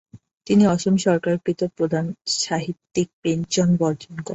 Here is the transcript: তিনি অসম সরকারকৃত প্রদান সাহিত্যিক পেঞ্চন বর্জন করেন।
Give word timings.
তিনি 0.47 0.63
অসম 0.67 0.95
সরকারকৃত 1.05 1.61
প্রদান 1.77 2.05
সাহিত্যিক 2.39 3.07
পেঞ্চন 3.23 3.69
বর্জন 3.77 4.13
করেন। 4.15 4.29